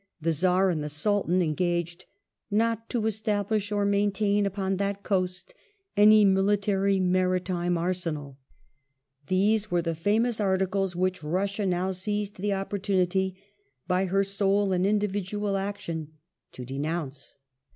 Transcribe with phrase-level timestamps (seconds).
[0.19, 2.05] the Czar and the Sultan engaged"
[2.65, 5.53] not to establish or main tain upon that coast
[5.95, 8.39] any military maritime arsenal".
[9.27, 13.35] These were the famous articles which Russia now seized the opportunity,
[13.87, 16.13] by her sole and individual action,
[16.53, 17.35] to denounce.